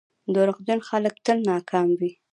•دروغجن 0.33 0.79
خلک 0.89 1.15
تل 1.25 1.37
ناکام 1.49 1.87
وي. 1.99 2.11